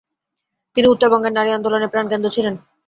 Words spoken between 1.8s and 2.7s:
প্রাণকেন্দ্র ছিলেন।